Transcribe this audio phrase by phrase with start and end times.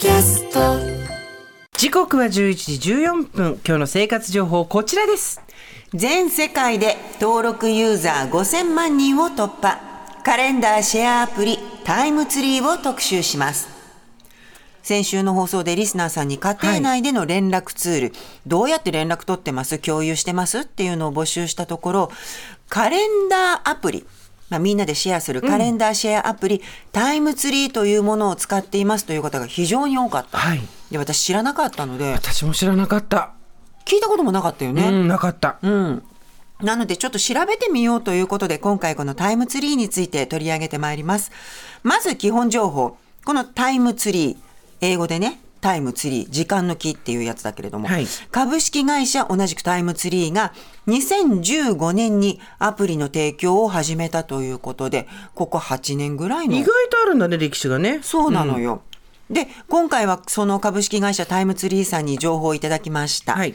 [0.00, 0.78] キャスト。
[1.76, 3.60] 時刻は11時14分。
[3.66, 5.42] 今日の生活情報こちらです。
[5.92, 9.78] 全世界で登録ユーザー5000万人を突破。
[10.24, 13.68] カレンダーシェアアプリタイムツリーを特集します。
[14.82, 18.12] 先週の放送でリスナーさんに家庭内での連絡ツール、
[18.46, 19.76] どうやって連絡取ってます？
[19.80, 20.60] 共有してます？
[20.60, 22.10] っていうのを募集したところ
[22.70, 24.06] カレンダーアプリ
[24.50, 26.62] まあ、みんなでシェアするカレンダーシェアアプリ、うん、
[26.92, 30.38] タイムツリーというものを使っていますという方が非常に多かった。
[30.38, 33.32] はい、で私知らなかったので私も知らなかった
[33.86, 34.88] 聞いたこともなかったよね。
[34.88, 35.58] うん、なかった。
[35.62, 36.02] うん。
[36.60, 41.32] なのでちょっと調べてみようということで今回このタイムツリーについて取り上げてまいります。
[41.82, 42.96] まず基本情報。
[43.24, 44.36] このタイムツリー。
[44.82, 50.52] 英語でね、タイムツリー、時間の木っていうやつだけれども、はい、株式会社同じくタイムツリーが
[50.88, 56.56] 2015年にアプリの提供を始めたということで、ここ8年ぐらいの。
[56.56, 58.00] 意外とあるんだね、歴史がね。
[58.02, 58.74] そうなのよ。
[58.74, 58.90] うん
[59.30, 63.34] で、今回はその株式会社タイムツリーさんに情報をいただきました。
[63.34, 63.54] はい、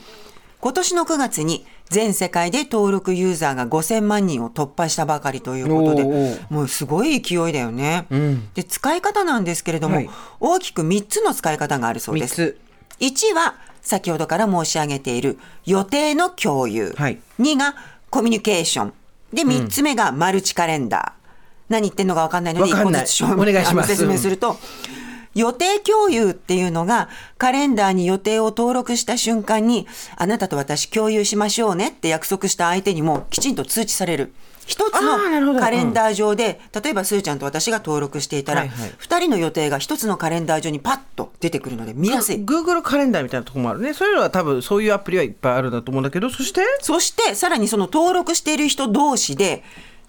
[0.62, 6.04] 今年の9月に全世界で登録ユーザーが5000万人を突破したばかりということで、
[6.50, 8.08] もうすごい勢いだよね。
[8.10, 12.58] うん、で、使い方なんですけれども、はい、大きく3つの使い方があるそうです。
[13.00, 16.96] 1は、先ほどから申し上げている予定の共有。
[16.98, 17.76] はい、2が
[18.10, 18.94] コミュニケーション。
[19.32, 21.26] で、3つ目がマルチカレンダー。
[21.70, 24.58] 何言ってんのか分かんないので、一個ずつ説明すると、
[25.36, 34.34] 予定共有っていうのが、カレンダーに予定を登録した瞬間に、あなたと私共有しましょうねって約束した相手にもきちんと通知される。
[34.66, 42.38] 一つのカレンダー上で、例えばすーちゃんと私が登録していたら、二、はいはい、人の予定が一つのカレンダー上にパッと出てくるので見やすい。
[42.38, 43.94] Google カレンダーみたいなところもあるね。
[43.94, 46.62] そういうのは多分そういうアプリはいっぱいあるんだと思うんだけど、そして？
[46.82, 49.64] そしてさらにその登録している人同士で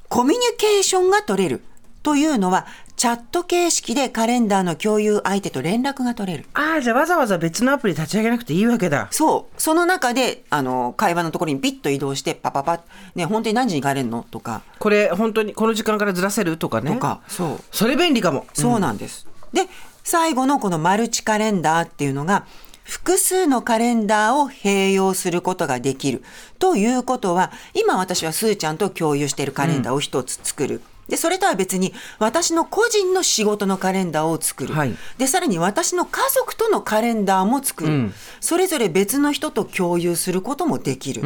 [0.08, 1.62] コミュニケーションが取れる。
[2.02, 2.66] というのは、
[2.97, 6.47] チャット形式でカレンダーの共有相手と連絡が取れる。
[6.55, 9.08] ああ、じゃあわざわざ別のアプリ立ち上げなくていいわけだ。
[9.11, 9.61] そう。
[9.61, 12.81] その中で、あの、会話のところにピッと移動して、パパパ
[13.15, 14.25] ね、本当に何時に帰れるの？
[14.31, 14.62] とか。
[14.78, 16.56] これ、本当にこの時間からずらせる？
[16.56, 16.94] とかね。
[16.94, 17.60] とか、そう。
[17.71, 18.47] それ便利かも。
[18.54, 19.28] そうなんです。
[19.53, 19.71] うん、で、
[20.03, 22.47] 最後のこのマルチカレンダーっていうのが、
[22.82, 26.22] 複数のカレンダーを併用することができる。
[26.59, 30.76] ということは、今私はスーちゃんと共有しているカレンダーを一つ作る。
[30.76, 34.75] うんで、それとは別に、私の個人の仕事のカレンダーを作る。
[34.75, 41.22] はい、で、さらに私の家族とのカレンダーも作る、うん、それぞれ別の人と共有することもできる。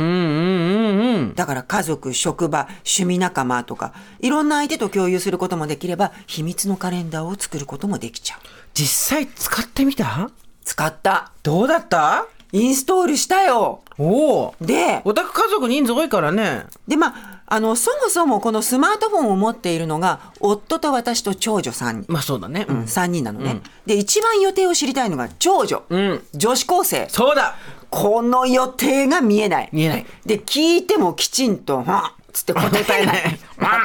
[1.35, 8.41] だから家族、職場、趣味仲間とか、いろんな相手と共有することもできれば、秘密のカレンダーを作ることもできちゃう。
[8.75, 10.31] 実際使ってみた？
[10.65, 11.33] 使った。
[11.43, 12.27] どうだった？
[12.53, 13.83] インストールしたよ。
[13.97, 14.55] おお。
[14.61, 16.67] で、お宅家族人数多いからね。
[16.89, 22.05] で、まあ、あの、そもそもこのスマートフォンを持っているのが、夫と私と長女3人。
[22.07, 22.65] まあそうだね。
[22.69, 25.83] うん、3人なのね、うん、で、一番予定を知りたいのが長女。
[25.91, 27.09] うん、女子高生。
[27.11, 27.57] そうだ
[27.91, 29.69] この予定が見えない。
[29.73, 30.07] 見えない。
[30.25, 32.69] で、聞いてもきちんと、はつって答
[33.01, 33.39] え ない。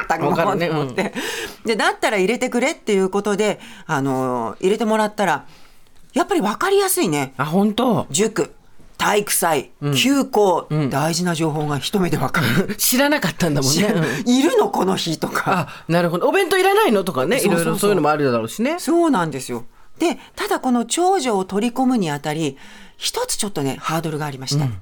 [0.08, 0.40] 全くもう
[0.70, 1.12] 思って、
[1.64, 5.44] で、だったら入れてくれっていうことで、あのー、入れてもらったら、
[6.12, 7.34] やっぱり分かりやすいね。
[7.36, 8.54] あ、本当塾。
[8.98, 12.76] 体育祭、休校、うん、大事な情報が一目でわかる。
[12.78, 13.94] 知らなかったんだもんね。
[14.26, 15.68] いるのこの日とか。
[15.68, 16.28] あ、なるほど。
[16.28, 17.40] お弁当いらないのとかね。
[17.40, 18.76] いろいろそういうのもあるだろうしね。
[18.78, 19.64] そうなんですよ。
[19.98, 22.56] で、ただこの長女を取り込むにあたり、
[22.96, 24.64] 一つちょっとね、ハードルがありました。
[24.64, 24.80] うん、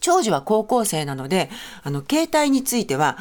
[0.00, 1.50] 長女は高校生なので、
[1.82, 3.18] あの、携帯については、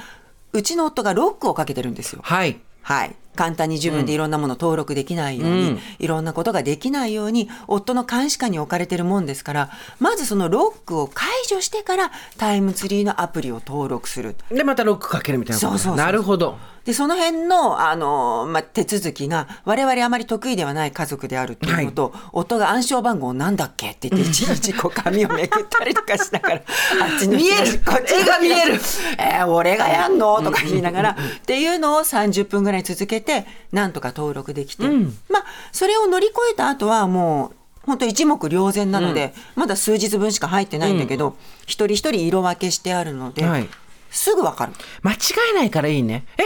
[0.53, 2.21] うちの夫がロックをかけてるんですよ。
[2.23, 2.59] はい。
[2.81, 3.15] はい。
[3.41, 14.35] 簡単に自分でいろんなもの登録できないように、うん、いろんなことができないように、夫の監視下に置かれてるもんですから、まずそのロックを解除してから、タイムツリーのアプリを登録する。
[14.51, 16.59] で、またロックかけるみたいなそうそうなるほど。
[16.85, 27.81] で、その辺の、あの、まあ、手続きが、我々あまり得意ではない家族であるということを、はい、夫が暗証番号なんだっけって言って、いちいちこう紙をめくったりとかしながら、 あっちの見える。
[27.85, 28.81] こっち絵が見える。
[29.19, 30.41] えー、俺がやんの？
[30.41, 31.15] とか言いながら、っ
[31.45, 33.30] ていうのを30分ぐらい続けて、
[33.71, 41.35] なんとか登録できて、うん、まあ、それを乗り越えた後はもう、本当一目瞭然なので、うん、まだ数日分しか入ってないんだけど、うん、
[41.65, 43.67] 一人一人色分けしてあるので、はい、
[44.11, 44.73] すぐわかる。
[45.01, 45.17] 間違
[45.51, 46.25] えないからいいね。
[46.37, 46.43] え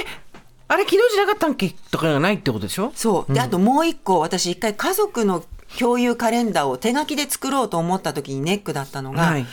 [0.68, 1.76] あれ昨日じゃなかったんけ？
[1.92, 2.92] とかがないってことでしょ？
[2.96, 3.34] そう。
[3.34, 5.44] で、あともう一個、私一回家族の
[5.78, 9.46] 共有カレンダーを手書きで作ろうと思った時にネックだったのが、はい、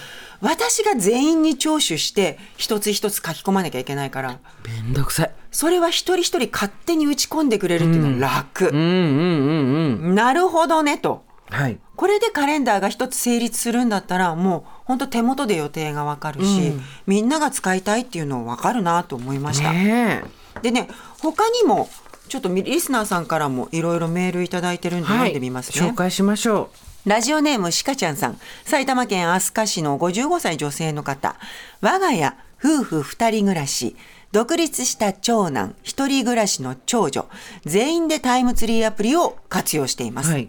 [0.42, 4.40] 私が全員に聴取して一つ一つ書き込まなきゃいけないから。
[4.66, 5.34] めんどくさい。
[5.52, 10.14] それは一人一人勝手に打ち込んでくれるっていうのは楽、うん、うんうんうん。
[10.16, 19.72] なるほどねと、はい、これでカレンダーが一つ成立するんだったらもう本当手元で予定がわかるし、うん、みんなが使いたいっていうの分かるなと思いました。
[19.72, 20.24] ね
[20.62, 20.88] でね
[21.20, 21.88] 他にも
[22.28, 25.86] ちょっとリスナーさんからもいろいろメールいただいてるんで読んでみますね。
[25.86, 26.70] 紹介しましょ
[27.04, 28.38] ラジオネームしかちゃんさん。
[28.64, 31.34] 埼玉県飛鳥市の55歳女性の方。
[31.80, 33.96] 我が家、夫婦二人暮らし。
[34.30, 37.28] 独立した長男、一人暮らしの長女。
[37.64, 40.30] 全員でタイムツリーアプリを活用しています。
[40.30, 40.48] うはい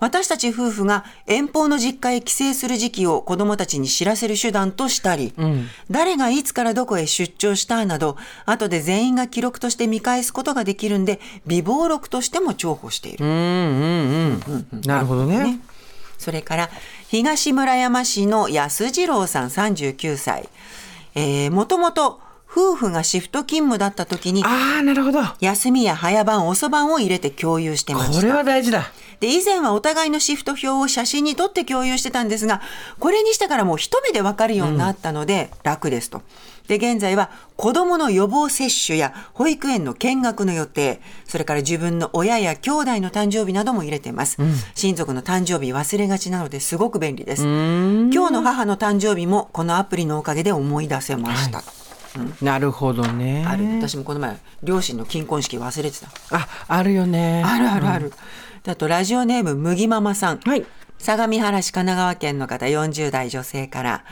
[0.00, 5.34] 私たち夫婦が遠方の実家へ帰省する時期を子供たちに知らせる手段としたり、
[5.90, 13.24] 誰がいつからどこへ出張したなど、後で全員が記録として見返すことができるんで、微暴録としても重宝している。
[13.24, 15.60] うんうんうんなるほどねね
[16.18, 16.70] それから、
[17.08, 20.48] 東村山市の安次郎さん39歳。
[21.14, 22.20] えー、もともと
[22.50, 28.20] 夫婦がシフト勤務だった時に、ああなるほど休みや早番、遅番を入れて共有してました。
[28.20, 32.62] これは大事だで、以前はお互いのシフト表を写真に撮って共有してたんですが、
[32.98, 36.22] これにしてからもう一目でわかるようになったので楽ですと。
[36.68, 44.36] で、現在は子供の予防接種や保育園の見学の予定、それから自分の親や兄弟の誕生日なども入れています。
[44.74, 47.42] 親族の誕生日忘れがちなのですごく便利です。
[47.42, 51.64] 今日の母の誕生日もこのアプリのおかげで思い出せました。
[52.42, 53.64] なるほどねある。
[53.78, 56.08] 私もこの前、両親の金婚式忘れてた。
[56.30, 58.12] ああるよねあるあるある。
[58.62, 60.40] であと、ラジオネーム、麦ママさん。
[60.40, 60.66] はい
[60.98, 64.04] 相模原市神奈川県の方40代女性から、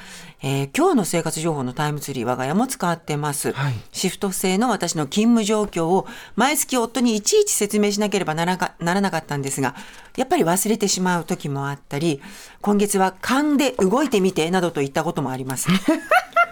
[0.43, 3.75] えー今日の生活情報のタイムツリー我が家も使ってます、はい。
[3.93, 9.75] シフト制の私の勤務状況を毎月夫にいちいち説明しなければならかならなかったんですが
[10.17, 12.21] やっぱり忘れてしまう時もあったり
[12.61, 15.69] 今月は勘で動いてみてなどと言ったこともあります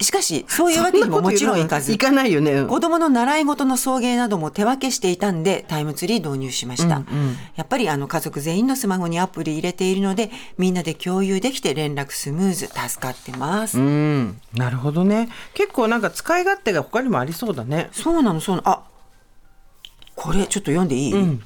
[0.00, 1.92] しかしそういうわけにももちろんいかず。
[1.92, 2.64] いかないよね。
[2.64, 7.02] 子供の習い事の送迎なども手分けしていたんでタイムツリー導入しました、
[7.56, 14.40] やっぱりあの家族全員のスマホにアプリ入れているのでみんなで共有できて連絡スムーズ助かってます、うん。
[14.54, 15.28] なるほどね。
[15.54, 17.88] 結構なんか使い勝手が他にもありそうだね。
[17.92, 18.68] そうなのそうなの。
[18.68, 18.82] あ
[20.14, 21.40] これちょっと読んでいい、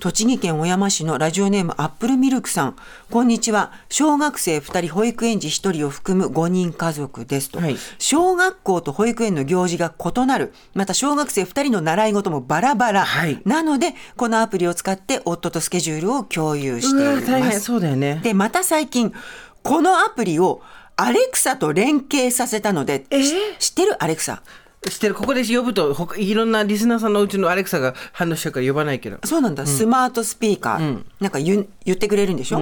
[0.00, 2.76] 栃木県小山市のラジオネームアップルミルクさん。
[3.10, 3.72] こんにちは。
[3.88, 7.58] 小学生2人、保育園児1人を含む5人家族ですと。
[7.58, 10.52] はい小学校と保育園の行事が異なる。
[10.74, 13.04] また小学生2人の習い事もバラバラ。
[13.04, 17.26] はいなので、このアプリを使って夫とスケジュールを共有しています。
[17.26, 19.14] 大変そうだよねで、また最近、
[19.62, 20.60] このアプリを
[20.96, 23.22] アレクサと連携させたので、えー？
[23.22, 24.04] し知ってる？
[24.04, 24.42] アレクサ。
[24.90, 25.14] 知ってる。
[25.14, 29.18] ここで呼ぶと他いろんなリスナーさんのうちのアレクサが反応しちゃうから呼ばないけど。
[29.24, 32.60] そうなんだ、スマートスピーカー、なんか言う言ってくれるんでしょ、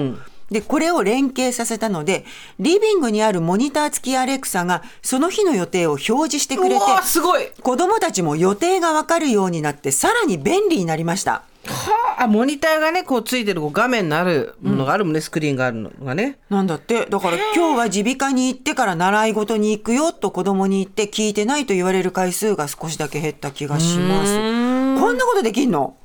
[0.52, 2.24] で、これを連携させたので、
[2.60, 11.42] リビングにあるモニター付きアレクサが、その日の予定を表示してくれてすごい子供たちも予定がわかるようになって、さらに便利になりました。
[11.64, 17.06] はあモニターがねこうついてるこう画面のあるものがあるもんね、スクリーンがあるのがねなんだって。
[17.06, 24.34] だから今日は耳鼻科に行ってから習い事に行くよと子供に言って聞いてないと言われる回数が少しだけ減った気がします。
[24.34, 25.96] こんなことできんの？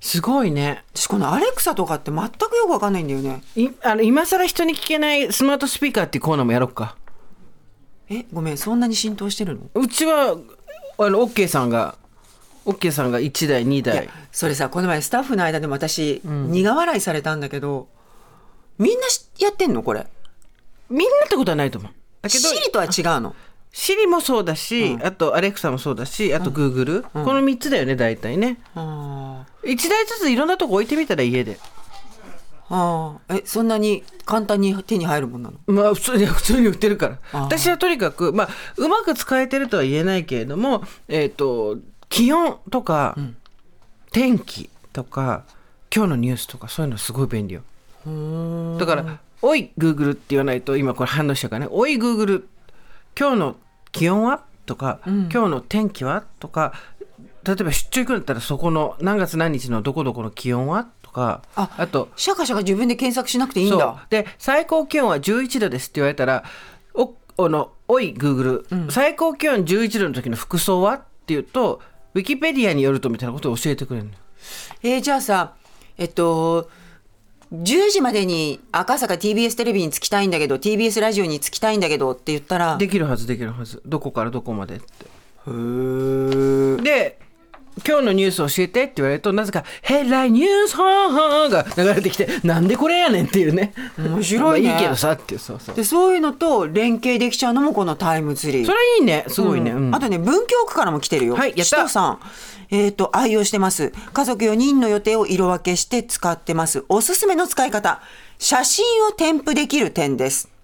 [0.00, 0.84] すごいね。
[0.94, 3.42] 私このアレクサとかって全くよくわかんないんだよね。
[3.56, 6.96] いあの今更人に聞けないスマートスピーカーっていうコーナーもやろうか。
[8.08, 9.80] え、ごめん、そんなに浸透してるの？
[9.80, 10.36] うちは
[10.98, 11.96] あの OK さんが
[12.64, 17.88] OK さんが1台2いや台それさこの前スタッフの間でも私、苦笑いされたんだけど
[18.78, 20.06] みんなしやってんのこれ？
[20.88, 21.92] みんなってことはないと思う。
[22.22, 23.34] だけどシリとは違うの
[23.78, 28.56] シリもそうだし、あとアレクサもそうだしあとグーグル、この3つだよね大体ね。
[28.74, 31.58] あ1台ずついろんなとこ置いてみたら家で。
[32.70, 35.74] ああえそんなに簡単に手に入るもんなの？
[35.74, 37.18] まあ普通に 普通に売ってるから。
[37.34, 41.76] 私はとにかくまあうまく使えてるとは言えないけれどもえっ、と
[42.08, 43.14] 気温とか、
[44.10, 45.44] 天気とか
[45.94, 47.62] 今日のニュースとかそういうのすごい便利よ。
[48.78, 52.48] だから「おいグーグル」って言わないと今これ反応しちゃうからね「おいグーグル
[53.18, 53.56] 今日の
[53.96, 56.72] 気温は?」とか、今日の天気は?」とか
[57.44, 60.88] 例えば出張行くんだったらそこの何月何日のどこどこの気温は？
[61.02, 64.06] とかああとシャカシャカ自分で検索しなくていいんだ。
[64.10, 66.42] で最高気温は11度ですって言われたら
[66.94, 71.80] 「おおのおいグーグル、最高気温11度の時の服装は?」って言うと
[72.14, 74.16] ウィキペディアによるとみたいなことを教えてくれるのよ。
[74.82, 75.52] えーじゃあさ
[75.98, 76.68] えっと
[77.52, 83.82] 10時までに赤坂 TBS テレビに着きたいんだけど TBS ラジオに着きたいんだけどって言ったらできるはずできるはず。
[83.86, 84.84] どこからどこまでって。
[86.82, 87.18] で
[87.86, 101.34] 今日のニュース教えてって言われるとなぜか「ヘッライニュースはーはー」が流れてきて「なんでこれやねん」っていうね面白いねまあいいけどさってそうそうでそういうのと連携できちゃうのもこのタイムツリーそれいいねすごいね、うんあとね、文京区からも来てるよ。
[101.34, 102.18] はいやったさん。
[102.70, 103.92] えっ、と、愛用してます。
[104.12, 106.84] 家族4人の予定を色分けして使ってます。
[106.88, 108.02] おすすめの使い方。
[108.38, 110.55] 写真を添付できる点です。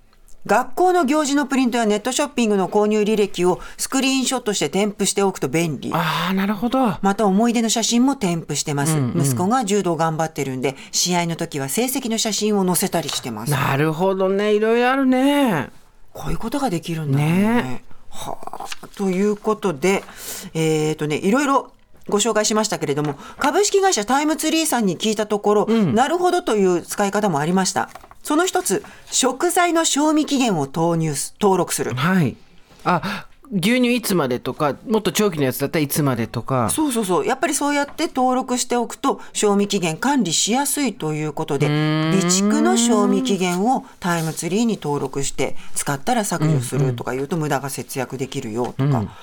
[0.46, 5.90] 学校の行事のプリントやネットショッピングの購入履歴をスクリーンショットして添付しておくと便利。
[5.94, 6.98] ああなるほど。
[7.00, 13.52] また思い出の写真も添付してます、息子が柔道頑張ってるんで試合の時は成績の写真を載せたりしてます。
[13.52, 14.54] なるほどね。
[14.54, 15.70] いろいろあるね。
[16.12, 17.24] こういうことができるんだね。
[17.24, 17.84] ね。
[18.10, 18.36] は
[18.82, 20.02] あということで
[20.54, 21.72] えっ、とねいろいろ
[22.08, 27.88] ご紹介しましたけれども株式会社タイムツリーさんに聞いたところ、なるほどという使い方もありました
[28.22, 31.94] その一つ食材の賞味期限を投入す登録する。
[31.94, 32.36] はい。
[32.84, 36.70] あ牛乳いつまでとかもっと長期のやつだったらいつまでとか。
[36.70, 37.26] そうそうそう。
[37.26, 49.14] やっぱりそうやって登録しておくと賞味期限管理しやすいということで備蓄の賞味期限をタイムツリーに登録して使ったら削除するとかいうと無駄が節約できるよとか、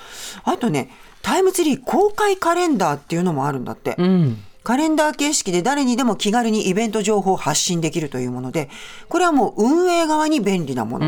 [0.44, 0.92] あとね
[1.24, 3.96] タイムツリー公開カレンダーっていうのもあるんだって。
[3.98, 8.70] うんカレンダー形式で誰にでも気軽にイベント情報を発信できるというもので、
[9.08, 11.08] これはもう運営側に便利なもの。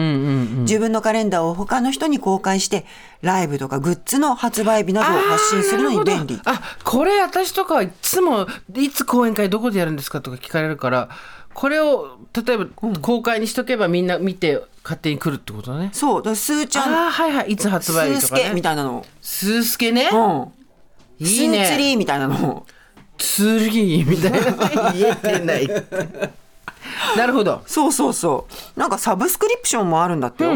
[0.63, 2.87] 自分のカレンダーを他の人に公開して、
[3.21, 6.41] ライブとかグッズの発売日などを発信するのに便利。
[6.43, 11.09] あこれ私とかはいつもいつ講演会どこでやるんですかとか聞かれるから
[11.53, 19.05] これを例えば公開にしとけばみんな見て勝手に来るってことねそう、だからスーちゃん、ああはいはいいつ発スースケ売日とかねみたいなの。
[19.21, 20.51] スースケねうん。
[21.19, 22.65] いいねスーツリーみたいなの。
[23.21, 25.67] ツリーみたいな言えてない。
[27.15, 27.61] なるほど。
[27.67, 28.79] そうそうそう。
[28.79, 30.51] なんかサブスクリプションもあるんだってよ。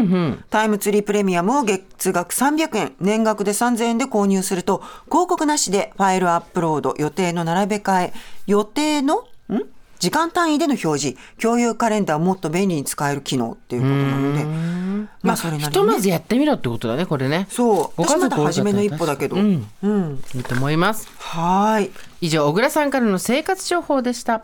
[0.50, 8.12] タイムツリープレミアムを月額300円、年額で3000円で購入すると、広告なしでファイルアップロード、予定の並べ替え、
[8.46, 9.24] 予定の、ん
[9.98, 14.44] 時間単位での表示、共有カレンダーをもっと便利に使える機能っていうことなので、
[15.22, 15.92] まあそれなりひとに、ね。
[15.94, 17.96] まずやってみろってことだねこれねそう。
[17.96, 19.36] ご家族だ初めの一歩だけど。
[19.36, 20.22] うんうん。
[20.34, 21.90] いいと思いますはーい。
[22.20, 24.42] 以上小倉さんからの生活情報でした